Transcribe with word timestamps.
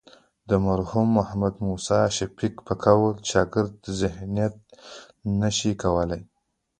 د 0.49 0.51
مرحوم 0.65 1.07
محمد 1.19 1.53
موسی 1.67 2.01
شفیق 2.17 2.55
په 2.67 2.73
قول 2.83 3.13
شاګرد 3.29 3.75
ذهنیت 3.99 4.55
نه 5.39 5.49
شي 5.57 5.71
کولی. 5.83 6.21